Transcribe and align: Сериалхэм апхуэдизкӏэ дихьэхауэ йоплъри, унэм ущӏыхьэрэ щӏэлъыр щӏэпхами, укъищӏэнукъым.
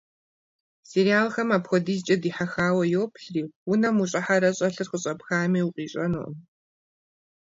Сериалхэм 0.89 1.49
апхуэдизкӏэ 1.57 2.15
дихьэхауэ 2.21 2.83
йоплъри, 2.93 3.43
унэм 3.71 3.95
ущӏыхьэрэ 4.01 4.49
щӏэлъыр 4.57 4.97
щӏэпхами, 5.01 5.61
укъищӏэнукъым. 5.67 6.35